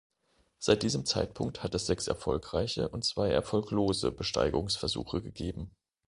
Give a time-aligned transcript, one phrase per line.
[0.57, 5.75] Seit diesem Zeitpunkt hat es sechs erfolgreiche und zwei erfolglose Besteigungsversuche gegeben.